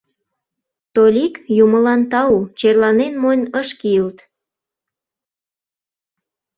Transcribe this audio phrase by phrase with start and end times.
[0.95, 4.17] Толик, Юмылан тау, черланен мойн ыш кийылт.